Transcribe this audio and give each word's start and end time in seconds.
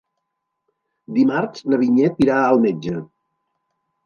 Dimarts 1.17 1.67
na 1.73 1.79
Vinyet 1.83 2.19
irà 2.27 2.39
al 2.47 2.59
metge. 2.65 2.97